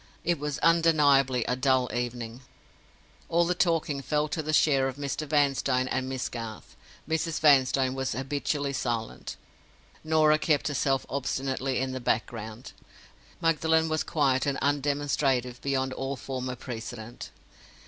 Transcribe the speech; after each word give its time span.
It 0.23 0.39
was 0.39 0.57
undeniably 0.63 1.43
a 1.45 1.55
dull 1.55 1.87
evening. 1.93 2.41
All 3.29 3.45
the 3.45 3.53
talking 3.53 4.01
fell 4.01 4.27
to 4.29 4.41
the 4.41 4.51
share 4.51 4.87
of 4.87 4.95
Mr. 4.95 5.27
Vanstone 5.27 5.87
and 5.89 6.09
Miss 6.09 6.27
Garth. 6.27 6.75
Mrs. 7.07 7.39
Vanstone 7.39 7.93
was 7.93 8.13
habitually 8.13 8.73
silent; 8.73 9.35
Norah 10.03 10.39
kept 10.39 10.69
herself 10.69 11.05
obstinately 11.07 11.77
in 11.79 11.91
the 11.91 11.99
background; 11.99 12.71
Magdalen 13.41 13.89
was 13.89 14.03
quiet 14.03 14.47
and 14.47 14.57
undemonstrative 14.59 15.61
beyond 15.61 15.93
all 15.93 16.15
former 16.15 16.55
precedent. 16.55 17.29